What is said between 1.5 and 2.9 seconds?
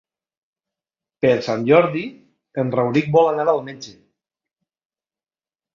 Jordi en